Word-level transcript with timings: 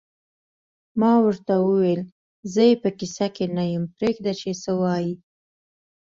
ما 0.99 1.11
ورته 1.25 1.53
وویل: 1.61 2.01
زه 2.53 2.61
یې 2.69 2.75
په 2.83 2.89
کیسه 2.99 3.27
کې 3.35 3.45
نه 3.55 3.63
یم، 3.71 3.83
پرېږده 3.97 4.33
چې 4.39 4.49
څه 4.63 4.71
وایې. 4.81 5.13